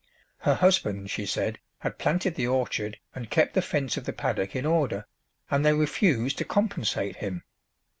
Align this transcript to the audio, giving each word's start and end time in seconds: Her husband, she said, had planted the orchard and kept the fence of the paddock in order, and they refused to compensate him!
Her 0.39 0.55
husband, 0.55 1.11
she 1.11 1.27
said, 1.27 1.59
had 1.81 1.99
planted 1.99 2.33
the 2.33 2.47
orchard 2.47 2.97
and 3.13 3.29
kept 3.29 3.53
the 3.53 3.61
fence 3.61 3.97
of 3.97 4.05
the 4.05 4.13
paddock 4.13 4.55
in 4.55 4.65
order, 4.65 5.05
and 5.51 5.63
they 5.63 5.73
refused 5.73 6.39
to 6.39 6.43
compensate 6.43 7.17
him! 7.17 7.43